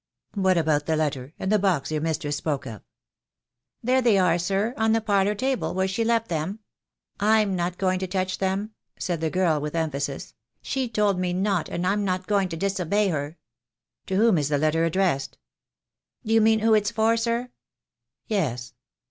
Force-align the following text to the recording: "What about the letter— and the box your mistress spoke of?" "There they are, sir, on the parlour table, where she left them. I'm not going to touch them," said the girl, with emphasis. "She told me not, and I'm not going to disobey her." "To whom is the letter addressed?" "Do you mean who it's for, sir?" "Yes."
"What 0.33 0.57
about 0.57 0.87
the 0.87 0.95
letter— 0.95 1.31
and 1.39 1.51
the 1.51 1.59
box 1.59 1.91
your 1.91 2.01
mistress 2.01 2.35
spoke 2.35 2.65
of?" 2.65 2.81
"There 3.83 4.01
they 4.01 4.17
are, 4.17 4.39
sir, 4.39 4.73
on 4.75 4.93
the 4.93 4.99
parlour 4.99 5.35
table, 5.35 5.75
where 5.75 5.87
she 5.87 6.03
left 6.03 6.27
them. 6.27 6.57
I'm 7.19 7.55
not 7.55 7.77
going 7.77 7.99
to 7.99 8.07
touch 8.07 8.39
them," 8.39 8.71
said 8.97 9.21
the 9.21 9.29
girl, 9.29 9.61
with 9.61 9.75
emphasis. 9.75 10.33
"She 10.63 10.89
told 10.89 11.19
me 11.19 11.33
not, 11.33 11.69
and 11.69 11.85
I'm 11.85 12.03
not 12.03 12.25
going 12.25 12.49
to 12.49 12.57
disobey 12.57 13.09
her." 13.09 13.37
"To 14.07 14.15
whom 14.15 14.39
is 14.39 14.49
the 14.49 14.57
letter 14.57 14.85
addressed?" 14.85 15.37
"Do 16.25 16.33
you 16.33 16.41
mean 16.41 16.61
who 16.61 16.73
it's 16.73 16.89
for, 16.89 17.15
sir?" 17.15 17.51
"Yes." 18.25 18.73